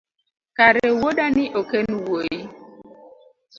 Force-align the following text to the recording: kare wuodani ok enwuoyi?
kare 0.57 0.85
wuodani 0.99 1.43
ok 1.59 1.69
enwuoyi? 1.81 2.39